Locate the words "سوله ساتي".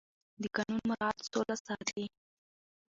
1.31-2.03